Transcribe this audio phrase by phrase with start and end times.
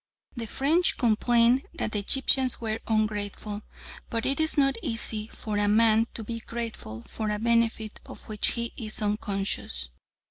[0.35, 3.61] The French complained that the Egyptians were ungrateful,
[4.09, 8.23] but it is not easy for a man to be grateful for a benefit of
[8.27, 9.89] which he is unconscious.